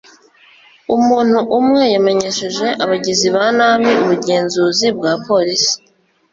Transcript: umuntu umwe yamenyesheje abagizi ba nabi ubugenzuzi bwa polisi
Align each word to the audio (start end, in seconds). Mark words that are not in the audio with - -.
umuntu 0.95 1.37
umwe 1.59 1.83
yamenyesheje 1.93 2.67
abagizi 2.83 3.27
ba 3.35 3.45
nabi 3.57 3.91
ubugenzuzi 4.03 4.87
bwa 4.97 5.11
polisi 5.27 5.73